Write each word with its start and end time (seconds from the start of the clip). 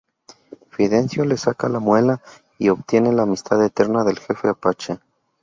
Fidencio 0.71 1.25
le 1.25 1.37
saca 1.37 1.69
la 1.69 1.77
muela 1.77 2.23
y 2.57 2.69
obtiene 2.69 3.13
la 3.13 3.21
amistad 3.21 3.63
eterna 3.63 4.03
del 4.03 4.17
Jefe 4.17 4.47
apache. 4.49 4.99